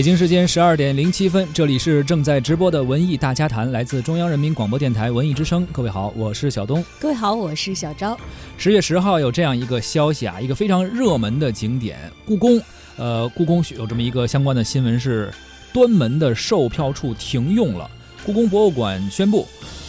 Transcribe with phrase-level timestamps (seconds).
[0.00, 5.66] 北京时间十二点零七分，这里是正在直播的文艺大家谈，来自中央人民广播电台文艺之声。
[5.70, 6.82] 各位好，我是小东。
[6.98, 8.18] 各位好，我是小昭。
[8.56, 12.58] 十月十号有这样一个消息啊，一个非常热门的景点故宫，
[12.96, 15.30] 呃，故宫有这么一个相关的新闻是，
[15.70, 17.90] 端门的售票处停用了。
[18.24, 19.46] 故宫博物馆宣布。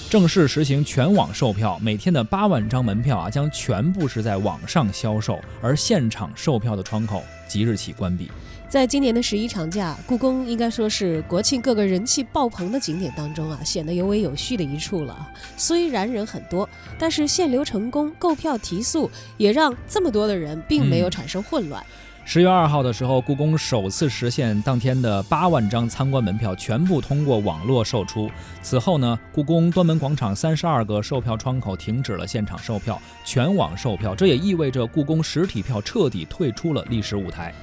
[0.10, 8.30] 正式实行全网售票，每天的八万张门票啊，将全部是在网上销售，而现场售票的窗口即日起关闭。
[8.72, 15.30] 在今年的十一长假，故宫应该说是国庆各个人气爆棚的景点当中啊，显得尤为有序的一处了。
[15.58, 21.86] 虽然人很多，但是限流成功，购票提速，也让这么多的人并没有产生混乱。
[22.24, 28.32] 十月二号的时候，故宫首次实现当天的八万张参观门票全部通过网络售出。
[28.62, 34.16] 此后呢，故宫端门广场三十二个售票窗口停止了现场售票，全网售票。
[34.16, 37.54] 这也意味着故宫实体票彻底退出了历史舞台。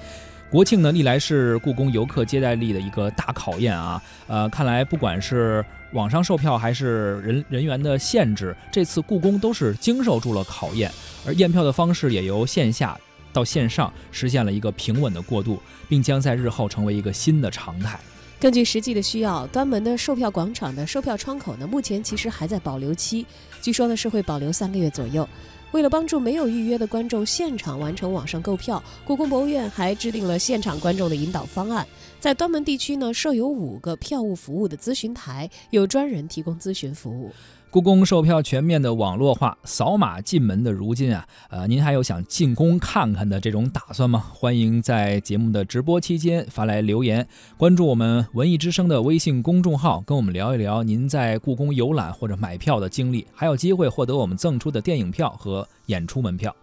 [0.51, 4.03] 国庆呢，历来是故宫游客接待力的一个大考验啊。
[4.27, 10.91] 呃，看来不管是网上售票还是人人员的限制，这次故宫都是经受住了考验，
[11.27, 12.99] 而验票的方式也由线下。
[13.31, 18.01] 到线上实现了一个平稳的过渡，并将在日后成为一个新的常态。
[18.41, 23.27] 根据实际的需要，端门的售票广场的售票窗口呢，目前其实还在保留期，
[23.61, 25.29] 据说呢是会保留三个月左右。
[25.73, 31.87] 为了帮助没有预约的观众现场完成网上购票，故宫博物院还制定了现场观众的引导方案。
[32.19, 37.31] 在端门地区呢，设有五个票务服务的咨询台，有专人提供咨询服务。
[37.71, 44.25] 故宫售票全面的网络化，扫码进门的如今啊，呃，您还有想进宫看看的这种打算吗？
[44.33, 56.55] 欢迎在节目的直播期间发来留言，关注我们文艺之声的微信公众号，跟我们聊一聊您在故宫游览或者买票的经历，还有机会获得我们赠出的电影票和演出门票。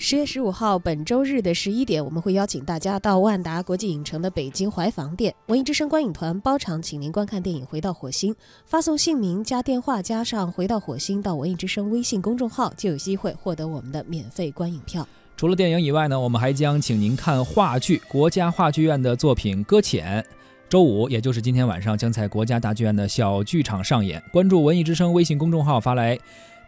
[0.00, 8.32] 十月十五号，本周日的十一点，我们会邀请大家到万达国际影城的北京怀房店，文艺之声观影团包场，请您观看电影《回到火星》。
[8.64, 15.06] 发送姓名加电话加上《回到火星》到文艺之声微信公众号，就有机会获得我们的免费观影票。
[15.36, 20.22] 除了电影以外呢，我们还将请您看话剧，国家话剧院的作品《搁浅》，
[20.68, 24.22] 周五，也就是今天晚上，将在国家大剧院的小剧场上演。
[24.32, 26.16] 关注文艺之声微信公众号，发来。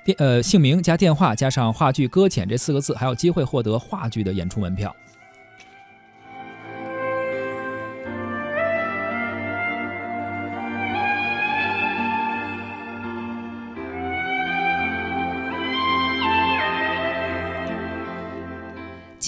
[0.04, 4.94] 电呃，姓名加电话加上话剧搁浅这四个字，还有机会获得话剧的演出门票。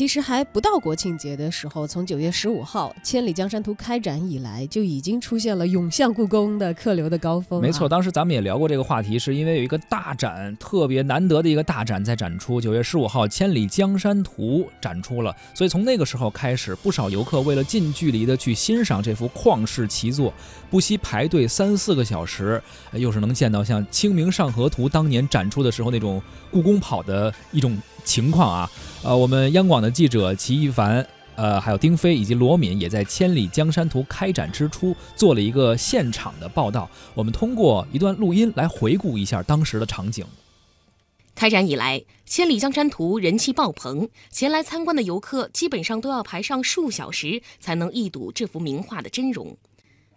[0.03, 7.63] 其实还不到国庆节的时候，从九月十五号《千里江山图》开展以来，就已经出现了涌向故宫的客流的高峰。
[7.63, 12.61] 没错，当时咱们也聊过这个话题，是因为有一个大展，特别难得的一个大展在展出。
[12.61, 20.35] 九月十五号，《千里江山图》展出了，所以从那个时候开始，不少游客为了近距离的去欣赏这幅旷世奇作，
[20.69, 22.61] 不惜排队三四个小时，
[22.95, 26.21] 又是能见到像《清明上河图》当年展出的时候那种
[26.51, 27.81] 故宫跑的一种。
[28.05, 28.71] 情况啊，
[29.03, 36.89] 呃，我们央广的记者齐一凡，呃，还有丁飞以及罗敏也在《千里江山图》开展之初做了一个现场的报道。
[37.15, 40.25] 我们通过一段录音来回顾一下当时的场景。
[41.35, 49.57] 开展以来，《千里江山图》人气爆棚，前来参观的游客基本上都要排上数小时才能一睹这幅名画的真容。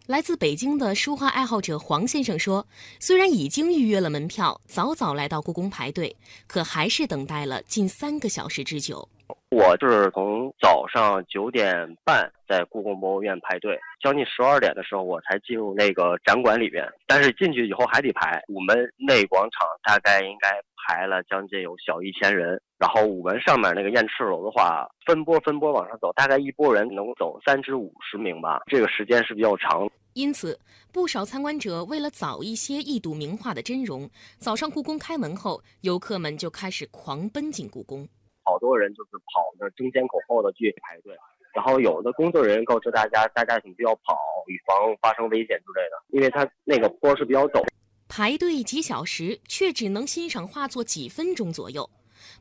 [0.08, 2.68] 来自北京的书画爱好者黄先生说
[3.02, 9.10] ：“虽然已经预约了门票，早早来到故宫排队，可还是等待了近三个小时之久。
[9.50, 18.42] 我就是从早上九点半在故宫博物院排队，将近十二点的时候我才进入那个展馆里边，但是进去以后还得排。
[18.50, 20.50] 午门内广场大概应该。”
[20.88, 29.90] 排了将近有小一千人，然后午门上面那个雁翅楼的话，分波分波往上走，大概一波人能走三至五十名吧，这个时间是比较长。
[30.14, 30.60] 因此，
[30.94, 34.08] 不少参观者为了早一些一睹名画的真容，
[34.38, 38.08] 早上故宫开门后，游客们就开始狂奔进故宫。
[38.46, 41.14] 好多人就是跑着争先恐后的去排队，
[41.54, 44.16] 然后有的工作人员告知大家，大家请不要跑，
[44.48, 47.66] 以防发生危险之类的，因为它那个坡是比较陡。
[48.08, 51.90] 排队几小时，却只能欣赏画作几分钟左右。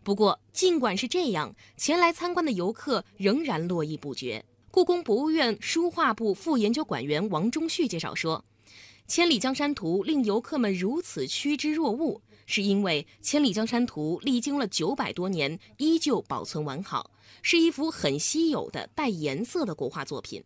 [0.02, 4.44] 不过，尽管是这样，前来参观的游客仍然络绎不绝。
[4.70, 8.44] 故宫博物院书画部副研究馆员王忠旭介绍说
[9.06, 17.10] ：“《千里江山图》令游客们如此趋之若鹜，是因为《千里江山图》历经了九百多年，依旧保存完好，
[17.42, 20.42] 是一幅很稀有的带颜色的国画作品。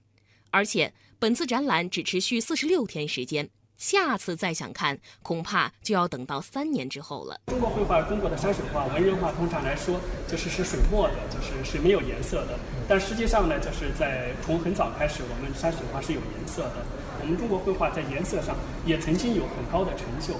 [0.51, 3.49] 而且，本次展览只持续四十六天时间。”
[3.79, 7.41] 下次再想看，恐怕就要等到三年之后了。
[7.47, 12.59] 中国绘画，中国的山水画、文人画，通常来说就是是水墨的，就是是没有颜色的。
[12.89, 16.85] 但实际上呢，就是在从很早开始，我们山水画是有颜色的。
[17.29, 20.33] 我们中国绘画在颜色上也曾经有很高的成就，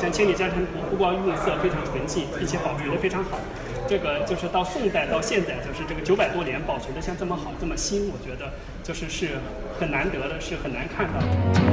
[0.00, 3.40] 像《千里江山图》，不光用色非常纯净，并且保存的非常好。
[3.88, 8.52] 这个就是到宋代到现在，就是这个九百多年保存的像这么好这么新，我觉得
[8.84, 9.30] 就是是
[9.80, 11.67] 很难得的，是很难看到的。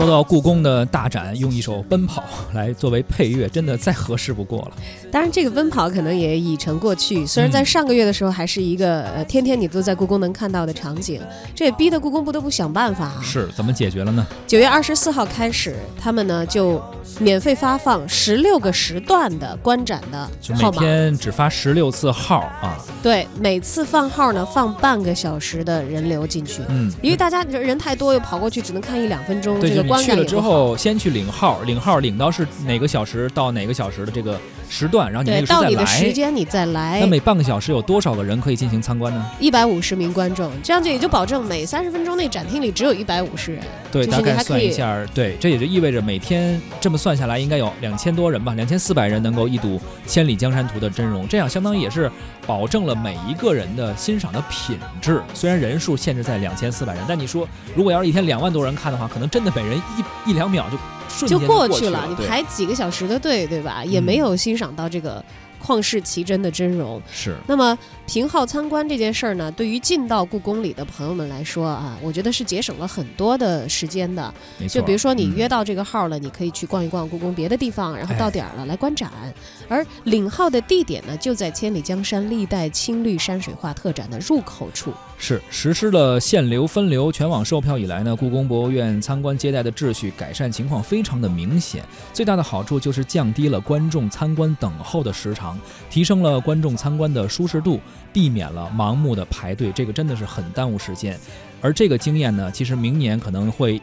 [0.00, 2.22] 说到故宫的大展，用一首《奔跑》
[2.56, 4.72] 来作为配乐，真的再合适不过了。
[5.12, 7.26] 当然，这个奔跑可能也已成过去。
[7.26, 11.20] 虽然在上个月的时候还是一个呃天天你都在故宫能看到的场景，
[11.54, 13.20] 这也逼得故宫不得不想办法啊。
[13.22, 14.26] 是怎么解决了呢？
[14.46, 16.82] 九月二十四号开始，他们呢就
[17.18, 20.80] 免费发放十六个时段的观展的就每号码。
[20.80, 26.62] 天只发十六次号啊，对，每次放号呢放半个小时的人流进去。
[26.70, 30.38] 嗯，因为大家人太多，又跑过去只能看一两分钟，对，这个去了之。
[30.40, 36.12] 后，先去领号，领号领到是哪个小时到哪个小时的这个时段，然后你那，个时候再到你的时。
[36.12, 39.30] 间你再来那，每半个小时有多少个人可以进行参观呢？
[39.38, 43.62] 一百五十名观众，这样就也就保证每三十分钟内展厅里只有一百五十人。
[43.90, 52.10] 对，就是大概算一下，对，这也就意味着每天这么算下来，应该有两千多人吧，两千四百人能够一睹《千里江山图》的真容，这样相当于也是
[52.46, 55.20] 保证了每一个人的欣赏的品质。
[55.34, 60.76] 虽然人数限制在两千四百人，但你说如果要是一天两万多人看的话，可能真的每人一一两秒就
[61.26, 63.84] 就过去去了，你排几个小时的队，对吧？
[63.84, 65.22] 也嗯没有欣赏到这个
[65.62, 67.00] 旷世奇珍的真容。
[67.12, 67.76] 是那么
[68.12, 74.34] 凭号参观这件事儿呢，对于进到故宫里的朋友们来说啊，我觉得是节省了很多的时间的。
[74.68, 79.12] 就比如说你嗯约到这个号了，你可以去逛一逛故宫别的地方，然后哎到点儿了来观展。
[79.68, 84.92] 而领号的地点呢，就在千里江山历代青绿山水画特展的入口处。
[85.22, 91.84] 是实施了限流分流全网售票以来呢，故宫博物院参观接待的秩序改善情况非常的明显。
[92.12, 95.56] 最大的好处就是降低了观众参观等候的时长，
[95.88, 97.78] 提升了观众参观的舒适度，
[98.12, 101.18] 避免了盲目的排队，这个真的是很耽误时间。
[101.60, 103.80] 而这个经验呢，其实明年可能会。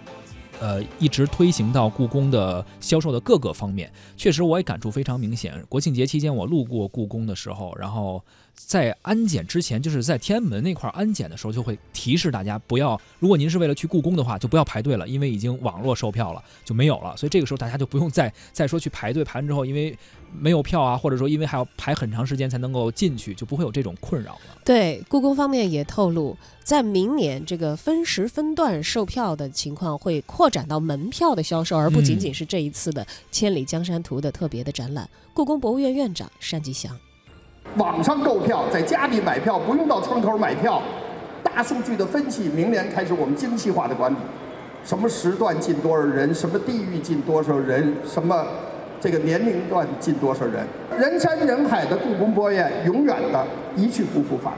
[0.59, 5.53] 呃，一直推行到故宫的销售的各个方面，确实我也感触非常明显。
[5.69, 8.25] 国庆节期间，我路过故宫的时候，然后
[8.57, 17.16] 在安检之前，就是在天安门那块儿安检的时候，就会提示大家不要，如果您是为了去故宫的话，就不要排队了，因为已经网络售票了，就没有了。
[17.16, 19.97] 所以这个时候大家就不用再再说去排队，排完之后因为
[20.37, 24.57] 没有票啊，或者说因为还要排很长时间才能够进去，就不会有这种困扰了。
[24.66, 35.07] 对，故宫方面也透露，在明年这个分时分段售票的情况会扩展到门票的销售，而不仅嗯仅是这一次的《千里江山图》的特别的展览。
[35.33, 36.97] 故宫博物院院长单霁翔。
[37.76, 40.81] 网上购票，在家里买票，不用到窗口买票。
[41.44, 44.16] 大数据的分析，明年开始我们精细化的管理，
[44.83, 48.45] 什么时段进多少人，什么地域进多少人，什么
[49.00, 50.66] 这个年龄段进多少人，
[50.97, 53.45] 人山人海的故宫博物院永远的
[53.76, 54.54] 一去不复返。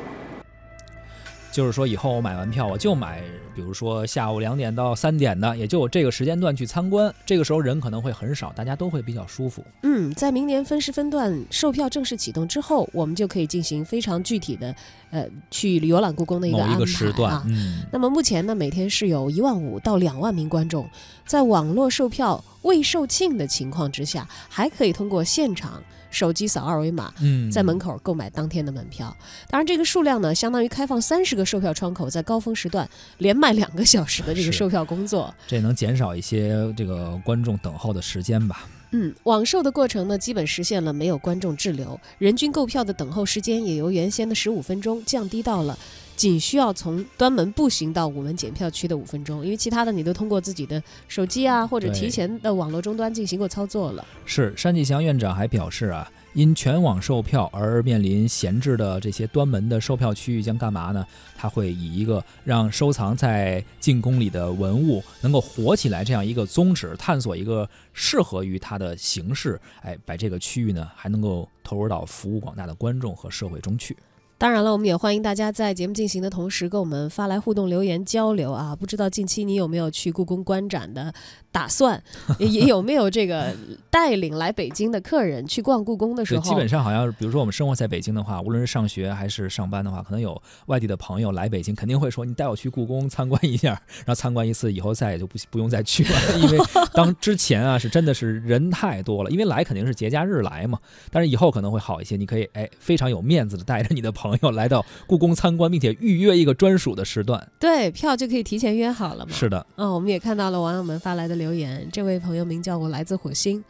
[1.51, 3.21] 就是说，以后我买完票，我就买，
[3.55, 7.13] 比如说下午两点到三点的，也就有这个时间段去参观。
[7.25, 9.63] 这个时候人可能会很少，大家都会比较舒服。
[9.83, 14.73] 嗯，在明年分时分段售票正式启动之后，我们就可以进行非常具体的，
[15.11, 17.43] 呃，去游览故宫的一个安排个时段啊，。
[17.47, 20.89] 嗯，那么目前呢，每天是有一万五到两万名观众，
[21.25, 29.15] 在网络售票未售罄的情况之下，还可以通过现场手机扫二维码，嗯，在门口购买当天的门票。
[29.49, 32.89] 当然，这个数量呢，相当于开放三十个售票窗口，在高峰时段
[33.19, 35.33] 连卖两个小时的这个售票工作。
[35.47, 38.67] 这能减少一些这个观众等候的时间吧。
[38.91, 45.77] 嗯，网售的过程呢，基本实现了没有观众滞留，人均购票的等候时间也由原先的十五分钟降低到了
[46.15, 54.03] 仅需要从端门步行到午门检票区的五分钟，因为其他的你都通过自己的手机啊或者提前的网络终端进行过操作了。
[54.25, 61.05] 是单霁翔院长还表示啊，因全网售票而面临闲置的这些端门的售票区域将干嘛呢？
[61.35, 73.97] 他会以一个让收藏在进宫里的文物能够活起来这样一个宗旨，探索一个适合于它的形式，哎，把这个区域呢还能够投入到服务广大的观众和社会中去。
[74.39, 78.73] 当然了，我们也欢迎大家在节目进行的同时跟我们发来互动留言交流啊！
[78.73, 81.13] 不知道近期你有没有去故宫观展的
[81.51, 82.01] 打算，
[82.37, 83.53] 也 也有没有这个
[83.89, 93.71] 带领来北京的客人去逛故宫的时，候，基本上好像，比如说我们生活在北京的话，无论是上学还是上班的话，可能有外地的朋友来北京，肯定会说你带我去故宫参观一下，
[94.05, 96.57] 然后参观一次以后再也就不不用再去了， 因为
[96.93, 100.79] 当之前啊是真的是人太多了，因为来肯定是节假日来嘛，
[101.11, 107.45] 但是以后可能会好一些，你可以哎非常有面子的带着你的朋来到故宫参观，并且预约一个专属的时段。
[107.59, 109.31] 对票就可以提前约好了嘛。
[109.31, 113.63] 是的，嗯，我们也看到了网友们发来的留言，这位朋友名叫我来自火星。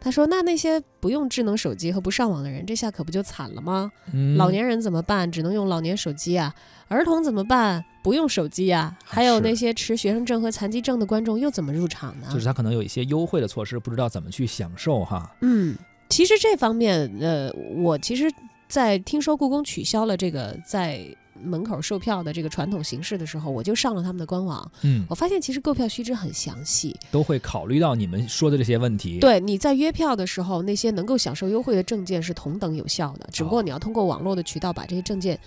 [0.00, 3.90] 他说：“那那些不用智能手机和不上网的人，这下可不就惨了吗？
[4.12, 5.32] 嗯，老年人怎么办？
[5.32, 6.54] 只能用老年手机啊。
[6.88, 7.82] 儿童怎么办？
[8.02, 12.28] 不用手机呀、还有那些持学生证和残疾证的观众又怎么入场呢？
[12.30, 15.34] 就是他可能有一些优惠的措施，不知道怎么去享受哈。
[15.40, 15.74] 嗯，
[16.10, 18.30] 其实这方面，呃，我其实，
[18.74, 21.06] 在听说故宫取消了这个在
[21.40, 26.96] 门口售票的这个传统形式的时候，我就上了他们的官网，嗯，我发现其实购票须知很详细。
[27.12, 29.20] 都会考虑到你们说的这些问题。
[29.20, 35.38] 对，你在约票的时候，那些能够享受优惠的证件是同等有效的，只不过哦你要通过网络的渠道把这些证件。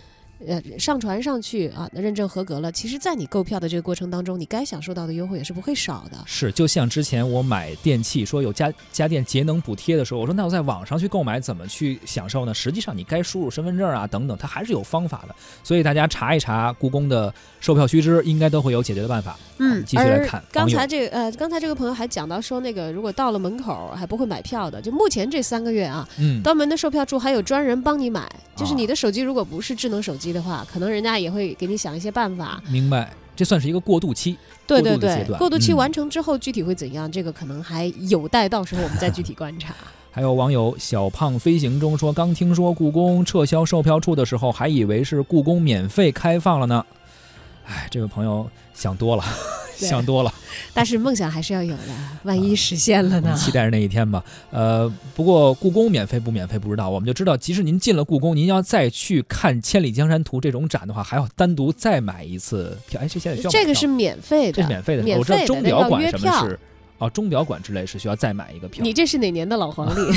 [0.46, 2.72] 呃，上传上去啊，认证合格了。
[2.72, 6.18] 其实，在你购票的这个过程当中，你该享受到的优惠也是不会少的。
[6.26, 12.54] 是，就像之前我买电器说有家家电节能补贴的时候，我说那我在网上去购买怎么去享受呢？
[12.54, 15.36] 实际上你该输入身份证啊等等，它还是有方法的。
[15.64, 19.38] 所以大家查一查故宫的售票须知，应该都会有解决的办法。
[19.60, 32.62] 嗯继续来看刚才这个呃，刚才这个朋友还讲到说，那个如果到了门口还不会买票的，就目前这三个月啊，嗯，端门的售票处还有专人帮你买，就是啊你的手机如果不是智能手机的话，可能人家也会给你想一些办法。
[32.70, 34.38] 明白，这算是一个过渡期。
[34.66, 39.74] 对对对过渡期嗯完成之后具体会怎样，这个可能还有待到时候我们再具体观察。
[40.12, 46.84] 还有网友小胖飞行中说，刚听说故宫撤销售票处的时候，还以为是故宫免费开放了呢。
[47.66, 50.34] 哎，这位朋友想多了，对想多了。
[50.74, 51.84] 但是梦想还是要有的，
[52.24, 53.36] 万一实现了呢？
[53.36, 54.24] 期待着那一天吧。
[54.50, 63.00] 呃，不过故宫免费不免费不知道，我们就知道，即使您进了故宫，您要再去看《千里江山图》这种展的话，还要单独再买一次票。
[63.02, 66.10] 哎，这现在需要这个是免费的，这是免费的，免我知道钟表馆。
[66.10, 66.60] 什么是。
[67.00, 68.84] 哦，钟表馆之类是需要再买一个票。
[68.84, 70.12] 你这是哪年的老黄历？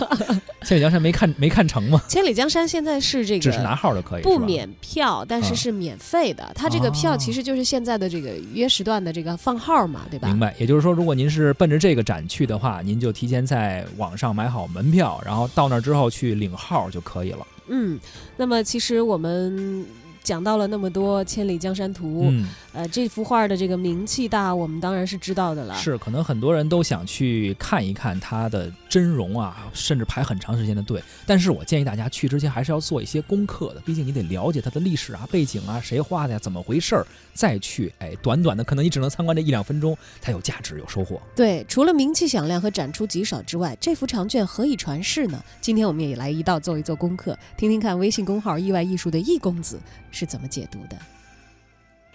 [0.62, 2.00] 千里江山没看没看成吗？
[2.06, 6.48] 千里江山现在是这个只是拿号就可以，不免票，但是啊是免费的。
[6.54, 10.28] 它这个票其实就是现在的这个约时段的这个放号嘛，对吧？
[10.28, 17.46] 明白，也就是说，如果您是奔着这个展去的话，您就提前在网上买好门票，然后到那儿之后去领号就可以了。
[17.68, 17.98] 嗯，
[18.36, 19.84] 那么其实我们
[20.22, 25.74] 讲到了那么多《千里江山图》嗯，呃，这幅画的这个名气大，我们当然是知道的了。
[25.74, 31.02] 是，可能很多人都想去看一看它的真容啊，甚至排很长时间的队。
[31.26, 37.92] 但是我建议大家去之前还是要做一些功课的，毕竟你得了解它的历史啊、背景啊、谁画的呀、怎么回事儿，再去。
[37.98, 41.20] 哎，短短的可能你只能参观这一两分钟，才有价值、有收获。
[41.34, 45.42] 对，除了名气响亮和展出极少之外，这幅长卷何以传世呢？
[45.60, 49.80] 今天我们也来一道做一做功课，听听看微信公号“意外艺术”的易公子
[50.12, 50.96] 是怎么解读的。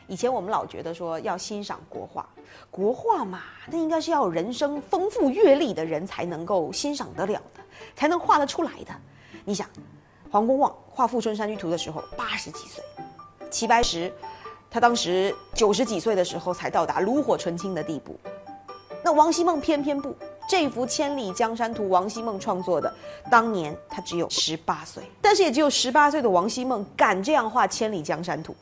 [0.07, 2.27] 以前我们老觉得说要欣赏国画，
[2.69, 7.61] 国画嘛，那应该是要有人生丰富阅历的人才能够欣赏得了的，
[7.95, 8.93] 才能画得出来的。
[9.43, 9.67] 你想，
[10.29, 12.83] 黄公望画《富春山居图》的时候八十几岁，
[13.49, 14.13] 齐白石
[14.69, 18.15] 他当时九十几岁的时候才到达炉火纯青的地步。
[19.03, 20.15] 那王希孟偏偏不，
[20.49, 22.93] 这幅《千里江山图》王希孟创作的，
[23.31, 28.53] 当年他只有十八岁，但是也只有十八岁的王希孟敢这样画《千里江山图》。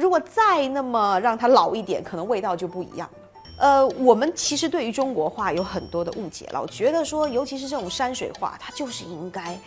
[0.00, 3.18] 如果再那么让它老一点，可能味道就不一样了。
[3.58, 9.58] 呃，我们其实对于中国画有很多的误解，老觉得说，尤其是这种山水画，它就是应该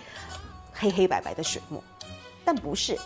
[0.74, 1.82] 黑黑白白的水墨，
[2.44, 2.98] 但不是。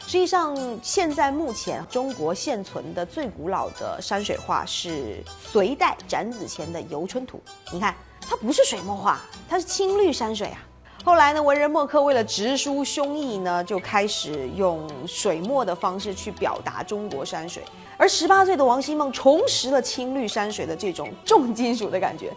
[0.00, 7.40] 实际上，现在目前中国现存的最古老的山水画是隋代展子虔的《游春图》。
[7.72, 10.58] 你看，它不是水墨画，它是青绿山水啊。
[11.06, 17.62] 后来呢，文人墨客为了直抒胸臆呢，就开始用水墨的方式去表达中国山水。
[17.96, 22.32] 而十八岁的王希孟重拾了青绿山水的这种重金属的感觉，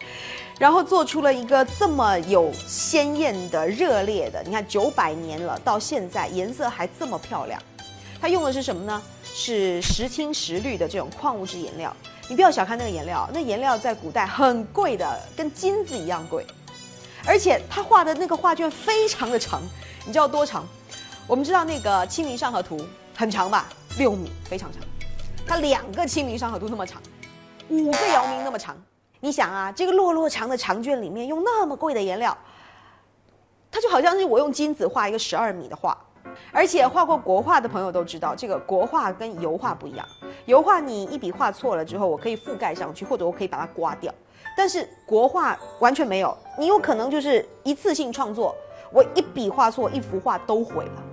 [0.59, 4.39] 然后做出了一个这么有鲜艳的、热烈的。
[4.43, 7.59] 你看，九百年了，到现在颜色还这么漂亮。
[8.21, 9.01] 它用的是什么呢？
[9.23, 11.91] 是石青石绿的这种矿物质颜料。
[12.29, 16.45] 你不要小看那个颜料，那颜料在古代很贵的，跟金子一样贵。
[17.25, 19.61] 而且他画的那个画卷非常的长，
[20.05, 20.65] 你知道多长？
[21.27, 22.77] 我们知道那个《清明上河图》
[23.15, 24.81] 很长吧，六米，非常长。
[25.47, 27.01] 他两个《清明上河图》那么长，
[27.69, 28.75] 五个姚明那么长。
[29.19, 32.35] 你想啊，这个落落长的长卷里面用那么贵的颜料，
[33.69, 35.97] 它就好像是我用金子画一个十二米的画。
[36.51, 40.07] 而且画过国画的朋友都知道，这个国画跟油画不一样。
[40.45, 44.13] 油画你一笔画错了之后，我可以覆盖上去，或者我可以把它刮掉。
[44.59, 48.53] 但是国画完全没有，你有可能就是一次性创作，
[48.91, 51.03] 我一笔画错，一幅画都毁了。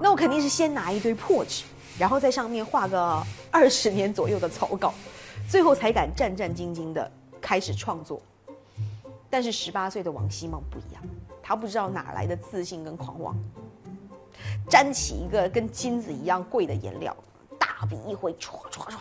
[0.00, 1.64] 那我肯定是先拿一堆破纸，
[1.98, 4.94] 然后在上面画个二十年左右的草稿，
[5.50, 8.22] 最后才敢战战兢兢的开始创作。
[9.28, 11.02] 但是十八岁的王希孟不一样，
[11.42, 13.36] 他不知道哪来的自信跟狂妄，
[14.70, 17.16] 沾起一个跟金子一样贵的颜料。
[17.86, 18.94] 笔一挥，唰唰唰，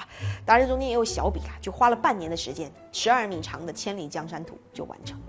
[0.45, 5.25] 当然中间也有小笔啊，就花了半年的时间，十二米长的《千里江山图》就完成了。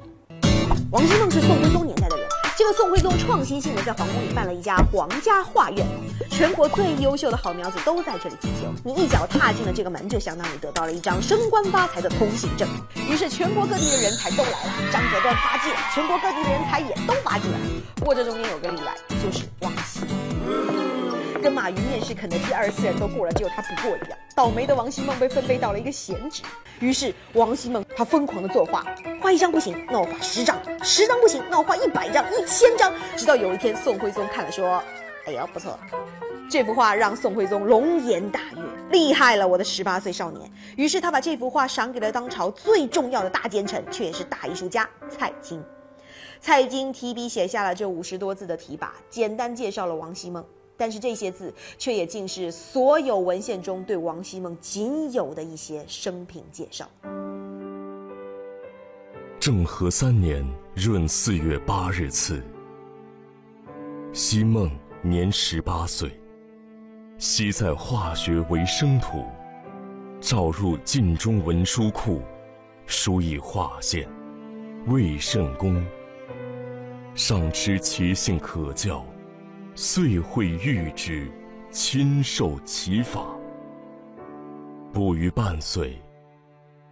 [0.91, 5.87] 王希孟是宋徽宗年代的人，这个宋徽宗创新性的在皇宫里办了一家皇家画院，
[6.31, 8.73] 全国最优秀的好苗子都在这里进修。
[8.85, 12.69] 你一脚踏进了这个门，就相当于得到了一张升官发财的通行证。
[13.09, 17.59] 于是全国各地的人才都来了，张择端发迹了，全国各地的人才也都发迹了。
[17.97, 20.01] 不过这中间有个例外，就是王希
[20.47, 20.82] 孟。
[21.43, 24.17] 跟马云面试肯德基二十四人都过了，只有他不过一样。
[24.33, 26.41] 倒霉的王希孟被分配到了一个闲职，
[26.79, 28.87] 于是王希孟他疯狂的作画，
[29.21, 32.93] 画一张不行，那我画十张；十张不行，那我画一百张、一千张。
[33.17, 34.81] 直到有一天，宋徽宗看了说
[35.27, 35.77] ：“哎呦，不错，
[36.49, 45.61] 这幅画让宋徽宗龙颜大悦，厉害了，我的十八岁少年。”于是他把这幅画赏给了当朝最重要的大奸臣，却也是大艺术家蔡京。
[46.41, 50.45] 蔡京提笔写下了这五十多字的题跋，简单介绍了王希孟。
[50.83, 56.91] 但是这些字却也竟是所有文献中对王希孟仅有的一些生平介绍。
[59.39, 62.43] 政和三年闰四月八日次，
[64.13, 64.69] 希孟
[65.03, 66.21] 年十八岁，
[67.17, 69.25] 昔在化学为生土，
[70.21, 72.21] 召入晋中文书库，
[72.87, 74.09] 书以画献，
[74.89, 75.81] 未甚功。
[77.15, 79.07] 上知其性可教。
[79.75, 81.31] 遂会御之，
[81.71, 83.25] 亲授其法。
[84.93, 85.99] 不逾半岁，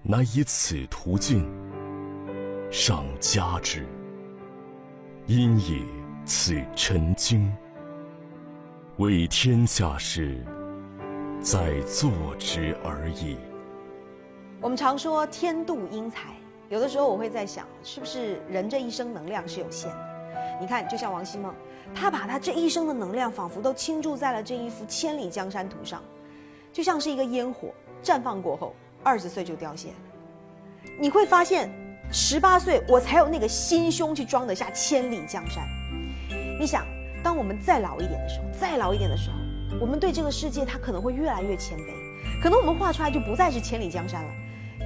[0.03, 1.47] 乃以此途径，
[2.71, 3.87] 上加之。
[5.27, 5.85] 因以
[6.25, 7.55] 此成经，
[8.97, 10.43] 为天下事，
[11.39, 13.37] 在做之而已。
[14.59, 16.35] 我们常说天妒英才，
[16.71, 20.59] 有的时候我会在想，是不是人这一生能量是有限的？
[20.59, 21.55] 你看，就像王希孟。
[21.95, 26.03] 他把他这一生的能量，仿佛都倾注在了这一幅《千里江山图》上，
[26.73, 27.69] 就像是一个烟火，
[28.03, 29.89] 绽放过后，二十岁就凋谢。
[30.99, 31.71] 你会发现，
[32.13, 35.67] 十八岁我才有那个心胸去装得下千里江山。
[36.59, 36.87] 你想，
[37.23, 39.37] 当我们再老一点的时候，再老一点的时候，
[39.81, 44.31] 我们对这个世界，它可能会越来越谦卑，可能我们画出来就不再是千里江山了，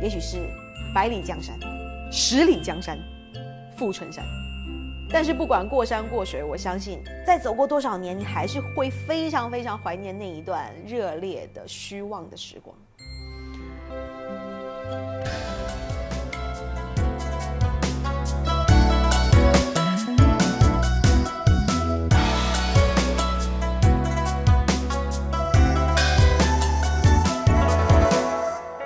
[0.02, 0.38] 也许是
[0.94, 1.58] 百里江山、
[2.10, 2.98] 十里江山、
[3.76, 4.24] 富春山。
[5.14, 12.76] 但是不管过山过水，我相信再走过多少年，你还是会非常非常怀念那一段热烈的虚妄的时光。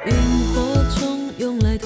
[0.05, 1.79] 萤火虫用来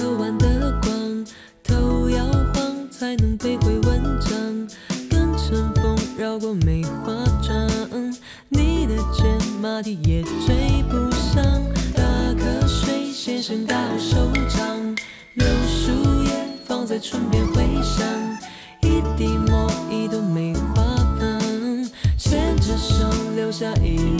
[9.91, 11.43] 也追不上。
[11.93, 14.95] 打瞌睡，先生到手掌，
[15.33, 16.31] 柳树叶
[16.65, 18.07] 放在唇边回响，
[18.81, 20.83] 一滴墨，一朵梅花
[21.19, 24.12] 瓣，牵着手留下一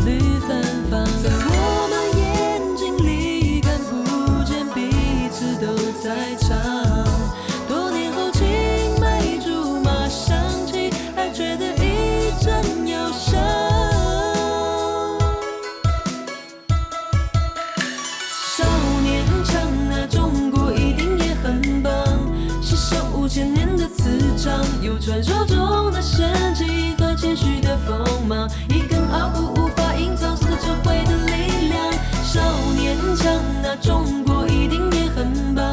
[25.06, 31.92] 传说中的神奇和谦虚的锋芒，一根傲骨无法隐藏是智慧的力量。
[32.24, 32.40] 少
[32.78, 35.64] 年强那，中国一定也很棒。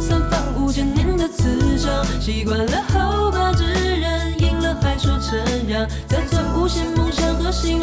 [0.00, 5.86] 散发五千年的磁场，习惯了后怕之人，赢了还说承让。
[6.08, 7.82] 再钻无限梦想和希望